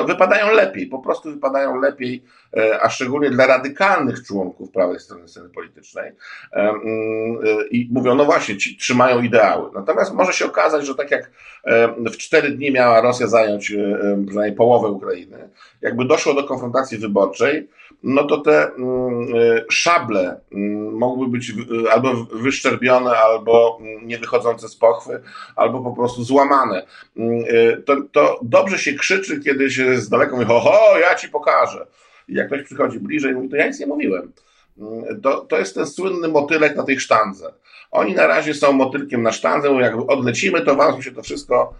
wypadają 0.07 0.51
lepiej, 0.51 0.87
po 0.87 0.99
prostu 0.99 1.31
wypadają 1.31 1.79
lepiej, 1.79 2.23
e, 2.57 2.81
a 2.81 2.89
szczególnie 2.89 3.29
dla 3.29 3.47
radykalnych 3.47 4.23
członków 4.23 4.71
prawej 4.71 4.99
strony 4.99 5.27
sceny 5.27 5.49
politycznej. 5.49 6.11
E, 6.53 6.55
mm, 6.55 6.81
e, 6.83 7.67
I 7.67 7.89
mówią, 7.91 8.15
no 8.15 8.25
właśnie, 8.25 8.57
ci 8.57 8.77
trzymają 8.77 9.21
ideały. 9.21 9.69
Natomiast 9.73 10.13
może 10.13 10.33
się 10.33 10.45
okazać, 10.45 10.85
że 10.85 10.95
tak 10.95 11.11
jak 11.11 11.31
w 11.97 12.17
cztery 12.17 12.49
dni 12.49 12.71
miała 12.71 13.01
Rosja 13.01 13.27
zająć 13.27 13.73
przynajmniej 14.27 14.55
połowę 14.55 14.87
Ukrainy, 14.87 15.49
jakby 15.81 16.05
doszło 16.05 16.33
do 16.33 16.43
konfrontacji 16.43 16.97
wyborczej, 16.97 17.67
no 18.03 18.23
to 18.23 18.37
te 18.37 18.73
mm, 18.73 19.27
szable 19.69 20.39
mm, 20.51 20.93
mogły 20.93 21.27
być 21.27 21.53
albo 21.91 22.13
wyszczerbione, 22.31 23.11
albo 23.11 23.79
nie 24.01 24.17
wychodzące 24.17 24.69
z 24.69 24.75
pochwy, 24.75 25.21
albo 25.55 25.81
po 25.81 25.91
prostu 25.91 26.23
złamane. 26.23 26.85
To, 27.85 27.95
to 28.11 28.39
dobrze 28.41 28.72
dobrze 28.73 28.83
się 28.83 28.93
krzyczy, 28.93 29.39
kiedy 29.39 29.71
się 29.71 29.97
z 29.97 30.09
daleka 30.09 30.31
mówi, 30.31 30.45
ho, 30.45 30.59
ho, 30.59 30.97
ja 30.99 31.15
ci 31.15 31.29
pokażę. 31.29 31.87
I 32.27 32.33
jak 32.33 32.47
ktoś 32.47 32.63
przychodzi 32.63 32.99
bliżej, 32.99 33.33
mówi, 33.33 33.49
to 33.49 33.55
ja 33.55 33.67
nic 33.67 33.79
nie 33.79 33.87
mówiłem. 33.87 34.31
Mm, 34.77 35.21
to, 35.21 35.41
to 35.41 35.59
jest 35.59 35.75
ten 35.75 35.87
słynny 35.87 36.27
motylek 36.27 36.75
na 36.75 36.83
tej 36.83 36.99
sztandze. 36.99 37.53
Oni 37.91 38.13
na 38.13 38.27
razie 38.27 38.53
są 38.53 38.71
motylkiem 38.71 39.23
na 39.23 39.31
sztandze, 39.31 39.69
bo 39.69 39.79
jak 39.81 39.95
odlecimy, 40.07 40.61
to 40.61 40.75
wam 40.75 41.01
się 41.01 41.11
to 41.11 41.23
wszystko 41.23 41.73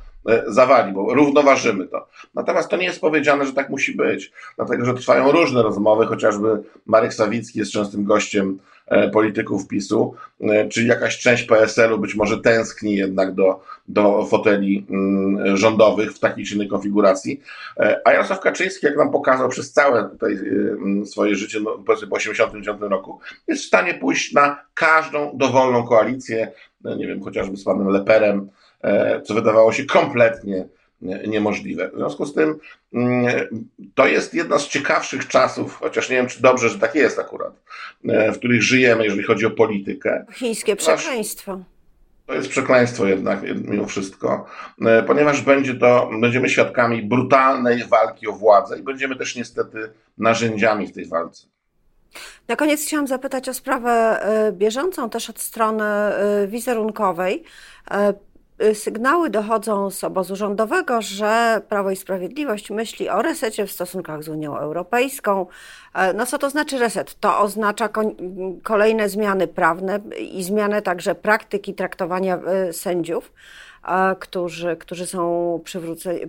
zawali, 0.48 0.94
bo 0.94 1.13
równoważymy 1.13 1.88
to. 1.88 2.08
Natomiast 2.34 2.70
to 2.70 2.77
nie 2.77 2.86
jest 2.86 3.01
powiedziane, 3.01 3.46
że 3.46 3.53
tak 3.53 3.70
musi 3.70 3.96
być, 3.96 4.32
dlatego 4.56 4.86
że 4.86 4.94
trwają 4.94 5.32
różne 5.32 5.63
rozmowy, 5.63 6.06
chociażby 6.06 6.63
Marek 6.86 7.13
Sawicki 7.13 7.60
jest 7.60 7.72
częstym 7.72 8.03
gościem 8.03 8.60
E, 8.88 9.10
polityków 9.10 9.68
PiSu, 9.68 10.15
e, 10.42 10.70
czyli 10.70 10.88
jakaś 10.88 11.20
część 11.20 11.44
PSL-u 11.44 11.98
być 11.98 12.15
może 12.15 12.38
tęskni 12.38 12.96
jednak 12.96 13.34
do, 13.34 13.63
do 13.88 14.25
foteli 14.25 14.86
mm, 14.89 15.58
rządowych 15.58 16.13
w 16.13 16.20
takiej 16.20 16.46
czy 16.46 16.56
innej 16.56 16.68
konfiguracji. 16.68 17.42
E, 17.77 18.01
a 18.06 18.12
Jarosław 18.12 18.39
Kaczyński, 18.39 18.86
jak 18.86 18.98
nam 18.98 19.12
pokazał 19.12 19.50
przez 19.50 19.72
całe 19.72 20.10
tutaj 20.10 20.38
swoje 21.06 21.36
życie, 21.36 21.60
no, 21.60 21.72
po 21.72 21.96
1989 21.96 22.92
roku, 22.92 23.20
jest 23.48 23.63
w 23.63 23.68
stanie 23.68 23.94
pójść 23.94 24.34
na 24.34 24.62
każdą 24.74 25.32
dowolną 25.38 25.84
koalicję, 25.84 26.51
nie 26.98 27.08
wiem, 27.08 27.24
chociażby 27.24 27.58
z 27.58 27.63
panem 27.63 27.88
Leperem, 27.88 28.50
co 29.23 29.33
wydawało 29.33 29.73
się 29.73 29.85
kompletnie 29.85 30.65
niemożliwe. 31.27 31.91
W 31.93 31.97
związku 31.97 32.25
z 32.25 32.33
tym 32.33 32.59
mm, 32.93 33.45
to 33.95 34.07
jest 34.07 34.33
jedna 34.33 34.59
z 34.59 34.67
ciekawszych 34.67 35.27
czasów, 35.27 35.75
chociaż 35.75 36.09
nie 36.09 36.15
wiem, 36.15 36.27
czy 36.27 36.41
dobrze, 36.41 36.69
że 36.69 36.79
tak 36.79 36.95
jest 36.95 37.19
akurat, 37.19 37.53
e, 38.09 38.31
w 38.31 38.39
których 38.39 38.63
żyjemy, 38.63 39.03
jeżeli 39.03 39.23
chodzi 39.23 39.45
o 39.45 39.51
politykę. 39.51 40.25
Chińskie 40.33 40.75
przekleństwo. 40.75 41.59
To 42.25 42.33
jest 42.33 42.49
przekleństwo 42.49 43.05
jednak, 43.05 43.39
mimo 43.55 43.85
wszystko, 43.85 44.45
e, 44.85 45.03
ponieważ 45.03 45.41
będzie 45.41 45.75
to, 45.75 46.09
będziemy 46.21 46.49
świadkami 46.49 47.01
brutalnej 47.01 47.83
walki 47.83 48.27
o 48.27 48.31
władzę 48.31 48.79
i 48.79 48.83
będziemy 48.83 49.15
też 49.15 49.35
niestety 49.35 49.89
narzędziami 50.17 50.87
w 50.87 50.91
tej 50.91 51.05
walce. 51.05 51.47
Na 52.47 52.55
koniec 52.55 52.85
chciałam 52.85 53.07
zapytać 53.07 53.49
o 53.49 53.53
sprawę 53.53 53.91
e, 53.91 54.51
bieżącą 54.51 55.09
też 55.09 55.29
od 55.29 55.39
strony 55.39 55.83
wizerunkowej. 56.47 57.43
Y, 58.63 58.75
sygnały 58.75 59.29
dochodzą 59.29 59.89
z 59.89 60.03
obozu 60.03 60.36
rządowego, 60.36 61.01
że 61.01 61.62
Prawo 61.70 61.91
i 61.91 61.96
Sprawiedliwość 61.96 62.72
myśli 62.72 63.10
o 63.10 63.22
resecie 63.22 63.67
w 63.67 63.72
stosunkach 63.72 64.24
z 64.24 64.29
Unią 64.29 64.58
Europejską. 64.58 65.46
E, 65.93 66.13
no 66.13 66.25
co 66.25 66.38
to 66.38 66.50
znaczy 66.50 66.79
reset? 66.79 67.20
To 67.20 67.39
oznacza 67.39 67.89
kolejne 68.63 69.10
zmiany 69.10 69.48
prawne 69.48 70.00
i 70.20 70.43
zmianę 70.43 70.82
także 70.82 71.15
praktyki 71.15 71.74
traktowania 71.74 72.38
e, 72.38 72.74
sędziów, 72.74 73.34
e, 73.88 74.15
którzy, 74.20 74.75
którzy 74.75 75.08
są 75.08 75.60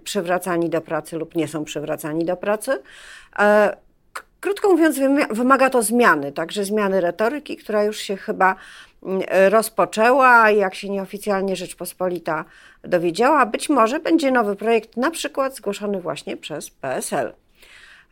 przywracani 0.05 0.71
do 0.71 0.81
pracy 0.81 1.17
lub 1.17 1.35
nie 1.35 1.49
są 1.49 1.64
przywracani 1.64 2.25
do 2.25 2.37
pracy. 2.37 2.83
Krótko 4.41 4.69
mówiąc, 4.69 5.00
wymaga 5.31 5.71
to 5.71 5.83
zmiany, 5.83 6.33
także 6.33 6.64
zmiany 6.64 7.00
retoryki, 7.00 7.57
która 7.57 7.85
już 7.85 7.99
się 7.99 8.17
chyba 8.17 8.57
rozpoczęła, 9.49 10.50
jak 10.50 10.75
się 10.75 10.90
nieoficjalnie 10.90 11.56
Rzeczpospolita 11.56 12.44
dowiedziała. 12.82 13.46
Być 13.46 13.68
może 13.68 14.00
będzie 14.00 14.30
nowy 14.30 14.56
projekt, 14.56 14.96
na 14.96 15.11
przykład 15.11 15.56
zgłoszony 15.56 16.00
właśnie 16.00 16.37
przez 16.37 16.70
PSL. 16.70 17.34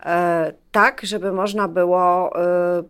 E, 0.06 0.52
tak, 0.72 1.00
żeby 1.02 1.32
można 1.32 1.68
było 1.68 2.32
e, 2.40 2.82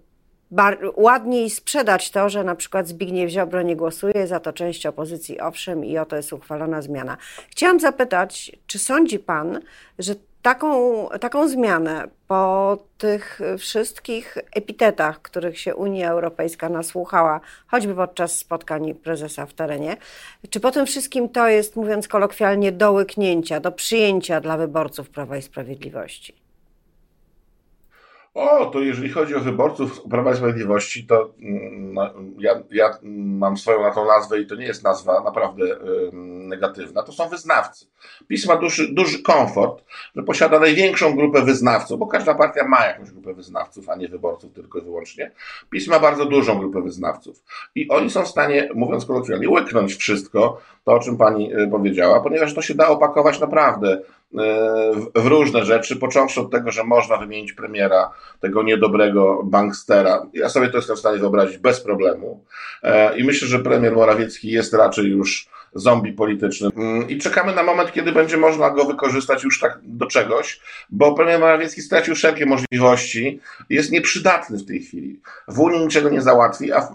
ładniej 0.96 1.50
sprzedać 1.50 2.10
to, 2.10 2.28
że 2.28 2.44
na 2.44 2.54
przykład 2.54 2.88
Zbigniew 2.88 3.30
Ziobro 3.30 3.62
nie 3.62 3.76
głosuje, 3.76 4.26
za 4.26 4.40
to 4.40 4.52
część 4.52 4.86
opozycji 4.86 5.40
owszem 5.40 5.84
i 5.84 5.98
oto 5.98 6.16
jest 6.16 6.32
uchwalona 6.32 6.82
zmiana. 6.82 7.16
Chciałam 7.50 7.80
zapytać, 7.80 8.52
czy 8.66 8.78
sądzi 8.78 9.18
Pan, 9.18 9.60
że 9.98 10.14
taką, 10.42 11.08
taką 11.08 11.48
zmianę 11.48 12.08
po 12.28 12.78
tych 12.98 13.40
wszystkich 13.58 14.38
epitetach, 14.54 15.22
których 15.22 15.60
się 15.60 15.74
Unia 15.74 16.10
Europejska 16.10 16.68
nasłuchała, 16.68 17.40
choćby 17.66 17.94
podczas 17.94 18.38
spotkań 18.38 18.94
prezesa 18.94 19.46
w 19.46 19.54
terenie, 19.54 19.96
czy 20.50 20.60
po 20.60 20.70
tym 20.70 20.86
wszystkim 20.86 21.28
to 21.28 21.48
jest, 21.48 21.76
mówiąc 21.76 22.08
kolokwialnie, 22.08 22.72
do 22.72 22.92
łyknięcia, 22.92 23.60
do 23.60 23.72
przyjęcia 23.72 24.40
dla 24.40 24.56
wyborców 24.56 25.10
Prawa 25.10 25.36
i 25.36 25.42
Sprawiedliwości? 25.42 26.41
O, 28.34 28.66
to 28.66 28.80
jeżeli 28.80 29.10
chodzi 29.10 29.34
o 29.34 29.40
wyborców 29.40 30.02
Prawa 30.10 30.32
i 30.32 30.36
Sprawiedliwości, 30.36 31.06
to 31.06 31.34
no, 31.72 32.10
ja, 32.38 32.62
ja, 32.70 32.98
mam 33.02 33.56
swoją 33.56 33.82
na 33.82 33.90
tą 33.90 34.06
nazwę 34.06 34.40
i 34.40 34.46
to 34.46 34.54
nie 34.54 34.64
jest 34.64 34.84
nazwa 34.84 35.20
naprawdę 35.20 35.64
negatywna. 36.52 37.02
To 37.02 37.12
są 37.12 37.28
wyznawcy. 37.28 37.86
PiS 38.28 38.46
ma 38.46 38.56
duży, 38.56 38.92
duży 38.92 39.22
komfort, 39.22 39.84
że 40.16 40.22
posiada 40.22 40.58
największą 40.58 41.16
grupę 41.16 41.42
wyznawców, 41.42 41.98
bo 41.98 42.06
każda 42.06 42.34
partia 42.34 42.68
ma 42.68 42.86
jakąś 42.86 43.10
grupę 43.10 43.34
wyznawców, 43.34 43.88
a 43.88 43.96
nie 43.96 44.08
wyborców 44.08 44.52
tylko 44.52 44.78
i 44.78 44.82
wyłącznie. 44.82 45.30
PiS 45.70 45.88
ma 45.88 46.00
bardzo 46.00 46.26
dużą 46.26 46.58
grupę 46.58 46.82
wyznawców. 46.82 47.42
I 47.74 47.88
oni 47.88 48.10
są 48.10 48.22
w 48.22 48.28
stanie, 48.28 48.68
mówiąc 48.74 49.06
kolokwialnie, 49.06 49.48
łyknąć 49.48 49.94
wszystko, 49.94 50.60
to 50.84 50.92
o 50.92 50.98
czym 50.98 51.16
pani 51.16 51.54
y, 51.54 51.68
powiedziała, 51.70 52.20
ponieważ 52.20 52.54
to 52.54 52.62
się 52.62 52.74
da 52.74 52.88
opakować 52.88 53.40
naprawdę 53.40 54.02
w 55.14 55.26
różne 55.26 55.64
rzeczy, 55.64 55.96
począwszy 55.96 56.40
od 56.40 56.50
tego, 56.50 56.70
że 56.70 56.84
można 56.84 57.16
wymienić 57.16 57.52
premiera, 57.52 58.10
tego 58.40 58.62
niedobrego 58.62 59.42
bankstera. 59.44 60.26
Ja 60.34 60.48
sobie 60.48 60.68
to 60.68 60.76
jestem 60.76 60.96
w 60.96 60.98
stanie 60.98 61.18
wyobrazić 61.18 61.58
bez 61.58 61.80
problemu. 61.80 62.44
E, 62.82 63.18
I 63.18 63.24
myślę, 63.24 63.48
że 63.48 63.58
premier 63.58 63.92
Morawiecki 63.92 64.50
jest 64.50 64.74
raczej 64.74 65.06
już 65.06 65.48
zombie 65.74 66.12
politycznym. 66.12 66.72
Mm, 66.76 67.08
I 67.08 67.18
czekamy 67.18 67.54
na 67.54 67.62
moment, 67.62 67.92
kiedy 67.92 68.12
będzie 68.12 68.36
można 68.36 68.70
go 68.70 68.84
wykorzystać 68.84 69.44
już 69.44 69.60
tak 69.60 69.78
do 69.82 70.06
czegoś, 70.06 70.60
bo 70.90 71.14
premier 71.14 71.40
Morawiecki 71.40 71.82
stracił 71.82 72.14
wszelkie 72.14 72.46
możliwości, 72.46 73.40
jest 73.70 73.92
nieprzydatny 73.92 74.58
w 74.58 74.66
tej 74.66 74.80
chwili. 74.80 75.20
W 75.48 75.60
Unii 75.60 75.80
niczego 75.80 76.08
nie 76.08 76.22
załatwi, 76.22 76.72
a 76.72 76.80
w, 76.80 76.92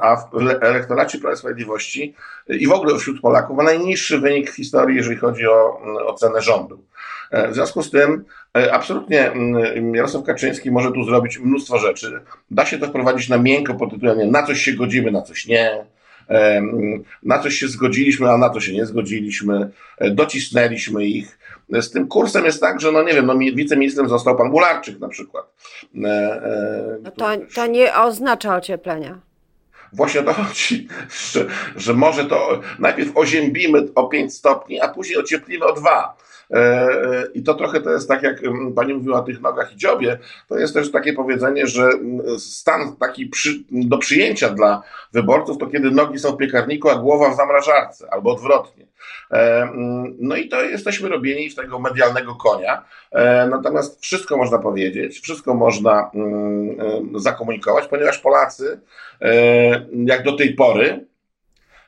a 0.00 0.16
w 0.16 0.36
elektoracie 0.60 1.18
Prawa 1.18 1.36
Sprawiedliwości 1.36 2.14
i 2.48 2.66
w 2.66 2.72
ogóle 2.72 2.98
wśród 2.98 3.20
Polaków 3.20 3.56
ma 3.56 3.62
najniższy 3.62 4.18
wynik 4.18 4.50
w 4.50 4.56
historii, 4.56 4.96
jeżeli 4.96 5.16
chodzi 5.16 5.46
o 5.46 5.80
ocenę 6.06 6.42
rządu. 6.42 6.84
E, 7.30 7.48
w 7.48 7.54
związku 7.54 7.82
z 7.82 7.90
tym 7.90 8.24
e, 8.56 8.74
absolutnie 8.74 9.32
Jarosław 9.94 10.24
Kaczyński 10.24 10.70
może 10.70 10.92
tu 10.92 11.04
zrobić 11.04 11.38
mnóstwo 11.38 11.78
rzeczy. 11.78 12.20
Da 12.50 12.66
się 12.66 12.78
to 12.78 12.86
wprowadzić 12.86 13.28
na 13.28 13.38
miękko 13.38 13.74
pod 13.74 13.90
tytułem 13.90 14.30
na 14.30 14.42
coś 14.42 14.62
się 14.62 14.72
godzimy, 14.72 15.10
na 15.10 15.22
coś 15.22 15.46
nie 15.46 15.84
na 17.22 17.38
coś 17.38 17.54
się 17.54 17.68
zgodziliśmy, 17.68 18.30
a 18.30 18.38
na 18.38 18.48
to 18.48 18.60
się 18.60 18.72
nie 18.72 18.86
zgodziliśmy, 18.86 19.70
e, 19.98 20.10
docisnęliśmy 20.10 21.06
ich. 21.06 21.38
Z 21.70 21.90
tym 21.90 22.08
kursem 22.08 22.44
jest 22.44 22.60
tak, 22.60 22.80
że 22.80 22.92
no 22.92 23.02
nie 23.02 23.12
wiem, 23.12 23.26
no 23.26 23.38
wiceministrem 23.38 24.08
został 24.08 24.36
pan 24.36 24.50
Bularczyk 24.50 25.00
na 25.00 25.08
przykład. 25.08 25.44
E, 26.04 26.08
e, 26.08 26.98
no 27.02 27.10
to, 27.10 27.26
to 27.54 27.66
nie 27.66 27.94
oznacza 27.94 28.56
ocieplenia. 28.56 29.18
Właśnie 29.94 30.20
o 30.20 30.24
to 30.24 30.32
chodzi, 30.32 30.88
że, 31.32 31.46
że 31.76 31.94
może 31.94 32.24
to 32.24 32.60
najpierw 32.78 33.16
oziębimy 33.16 33.88
o 33.94 34.08
5 34.08 34.34
stopni, 34.34 34.80
a 34.80 34.88
później 34.88 35.18
ocieplimy 35.18 35.64
o 35.64 35.72
2. 35.72 36.16
E, 36.50 36.56
e, 36.56 37.26
I 37.34 37.42
to 37.42 37.54
trochę 37.54 37.80
to 37.80 37.90
jest 37.90 38.08
tak, 38.08 38.22
jak 38.22 38.42
pani 38.76 38.94
mówiła 38.94 39.18
o 39.18 39.22
tych 39.22 39.40
nogach 39.40 39.72
i 39.72 39.76
dziobie, 39.76 40.18
to 40.48 40.58
jest 40.58 40.74
też 40.74 40.92
takie 40.92 41.12
powiedzenie, 41.12 41.66
że 41.66 41.90
stan 42.38 42.96
taki 42.96 43.26
przy, 43.26 43.64
do 43.70 43.98
przyjęcia 43.98 44.48
dla 44.48 44.82
wyborców 45.12 45.58
to 45.58 45.66
kiedy 45.66 45.90
nogi 45.90 46.18
są 46.18 46.32
w 46.32 46.36
piekarniku, 46.36 46.90
a 46.90 46.94
głowa 46.94 47.30
w 47.30 47.36
zamrażarce, 47.36 48.08
albo 48.10 48.32
odwrotnie. 48.32 48.86
E, 49.30 49.68
no 50.18 50.36
i 50.36 50.48
to 50.48 50.62
jesteśmy 50.62 51.08
robieni 51.08 51.50
w 51.50 51.54
tego 51.54 51.78
medialnego 51.78 52.34
konia. 52.34 52.84
Natomiast 53.50 54.02
wszystko 54.02 54.36
można 54.36 54.58
powiedzieć, 54.58 55.20
wszystko 55.20 55.54
można 55.54 56.10
zakomunikować, 57.14 57.86
ponieważ 57.86 58.18
Polacy, 58.18 58.80
jak 60.06 60.22
do 60.22 60.36
tej 60.36 60.54
pory, 60.54 61.06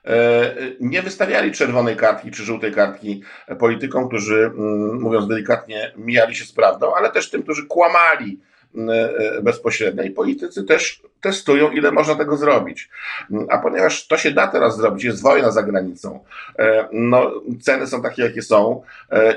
E, 0.06 0.54
nie 0.80 1.02
wystawiali 1.02 1.52
czerwonej 1.52 1.96
kartki 1.96 2.30
czy 2.30 2.42
żółtej 2.42 2.72
kartki 2.72 3.22
politykom, 3.58 4.08
którzy, 4.08 4.34
mm, 4.34 5.00
mówiąc 5.00 5.28
delikatnie, 5.28 5.92
mijali 5.96 6.34
się 6.34 6.44
z 6.44 6.52
prawdą, 6.52 6.94
ale 6.94 7.10
też 7.10 7.30
tym, 7.30 7.42
którzy 7.42 7.66
kłamali 7.66 8.40
e, 8.76 9.42
bezpośrednio. 9.42 10.02
I 10.02 10.10
politycy 10.10 10.64
też 10.64 11.02
testują, 11.20 11.70
ile 11.70 11.92
można 11.92 12.14
tego 12.14 12.36
zrobić. 12.36 12.88
Mm, 13.30 13.46
a 13.50 13.58
ponieważ 13.58 14.06
to 14.06 14.16
się 14.16 14.30
da 14.30 14.46
teraz 14.46 14.76
zrobić, 14.76 15.04
jest 15.04 15.22
wojna 15.22 15.50
za 15.50 15.62
granicą, 15.62 16.24
e, 16.58 16.88
no, 16.92 17.32
ceny 17.60 17.86
są 17.86 18.02
takie, 18.02 18.22
jakie 18.22 18.42
są, 18.42 18.82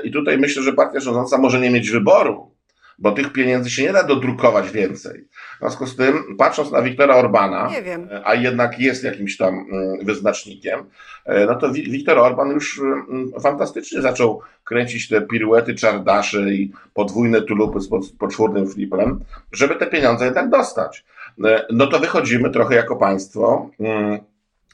i 0.04 0.10
tutaj 0.10 0.38
myślę, 0.38 0.62
że 0.62 0.72
partia 0.72 1.00
rządząca 1.00 1.38
może 1.38 1.60
nie 1.60 1.70
mieć 1.70 1.90
wyboru, 1.90 2.50
bo 3.00 3.12
tych 3.12 3.32
pieniędzy 3.32 3.70
się 3.70 3.82
nie 3.82 3.92
da 3.92 4.02
dodrukować 4.02 4.70
więcej. 4.70 5.28
W 5.56 5.58
związku 5.58 5.86
z 5.86 5.96
tym, 5.96 6.36
patrząc 6.38 6.72
na 6.72 6.82
Wiktora 6.82 7.16
Orbana, 7.16 7.70
a 8.24 8.34
jednak 8.34 8.80
jest 8.80 9.04
jakimś 9.04 9.36
tam 9.36 9.54
mm, 9.54 10.04
wyznacznikiem, 10.04 10.80
e, 11.24 11.46
no 11.46 11.54
to 11.54 11.72
Wiktor 11.72 12.18
Orban 12.18 12.50
już 12.50 12.80
mm, 12.80 13.32
fantastycznie 13.42 14.02
zaczął 14.02 14.40
kręcić 14.64 15.08
te 15.08 15.22
piruety, 15.22 15.74
czardasze 15.74 16.50
i 16.50 16.72
podwójne 16.94 17.42
tulupy 17.42 17.80
z 17.80 17.88
poczwórnym 18.18 18.68
fliplem, 18.68 19.24
żeby 19.52 19.74
te 19.74 19.86
pieniądze 19.86 20.24
jednak 20.24 20.50
dostać. 20.50 21.04
No 21.70 21.86
to 21.86 21.98
wychodzimy 21.98 22.50
trochę 22.50 22.74
jako 22.74 22.96
państwo 22.96 23.70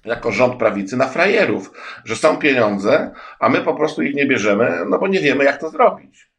jako 0.07 0.33
rząd 0.33 0.57
prawicy 0.57 0.97
na 0.97 1.07
frajerów, 1.09 1.73
że 2.05 2.17
są 2.17 2.37
pieniądze, 2.37 3.11
a 3.41 3.49
my 3.49 3.61
po 3.61 3.75
prostu 3.75 4.03
ich 4.03 4.15
nie 4.15 4.27
bierzemy, 4.27 4.79
no 4.89 4.99
bo 4.99 5.09
nie 5.09 5.21
wiemy, 5.21 5.45
jak 5.45 5.61
to 5.61 5.71
zrobić. 5.71 6.31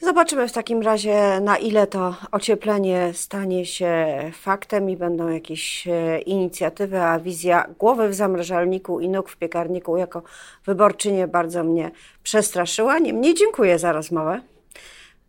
Zobaczymy 0.00 0.48
w 0.48 0.52
takim 0.52 0.82
razie, 0.82 1.40
na 1.40 1.56
ile 1.58 1.86
to 1.86 2.16
ocieplenie 2.32 3.10
stanie 3.14 3.66
się 3.66 4.06
faktem 4.32 4.90
i 4.90 4.96
będą 4.96 5.28
jakieś 5.28 5.88
e, 5.88 6.20
inicjatywy, 6.20 7.00
a 7.00 7.20
wizja 7.20 7.66
głowy 7.78 8.08
w 8.08 8.14
zamrażalniku 8.14 9.00
i 9.00 9.08
nóg 9.08 9.28
w 9.28 9.36
piekarniku 9.36 9.96
jako 9.96 10.22
wyborczynie 10.64 11.28
bardzo 11.28 11.64
mnie 11.64 11.90
przestraszyła. 12.22 12.98
Niemniej 12.98 13.34
dziękuję 13.34 13.78
za 13.78 13.92
rozmowę. 13.92 14.40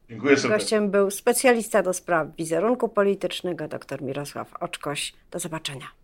Dziękuję 0.10 0.38
serdecznie. 0.38 0.58
Gościem 0.58 0.92
był 0.92 1.12
specjalista 1.12 1.84
do 1.84 1.94
spraw 1.94 2.28
wizerunku 2.38 2.90
politycznego, 2.90 3.68
dr 3.68 4.02
Mirosław 4.02 4.54
Oczkoś. 4.60 5.14
Do 5.32 5.40
zobaczenia. 5.40 6.01